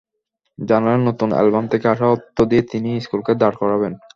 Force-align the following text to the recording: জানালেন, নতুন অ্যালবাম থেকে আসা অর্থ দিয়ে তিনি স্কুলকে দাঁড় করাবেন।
জানালেন, 0.59 1.01
নতুন 1.09 1.29
অ্যালবাম 1.33 1.65
থেকে 1.67 1.85
আসা 1.87 2.05
অর্থ 2.07 2.37
দিয়ে 2.41 2.63
তিনি 2.71 2.89
স্কুলকে 3.01 3.33
দাঁড় 3.41 3.57
করাবেন। 3.61 3.93